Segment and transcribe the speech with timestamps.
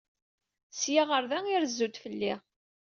[0.79, 2.33] Seg-a ɣer da irezzu-d fell-i.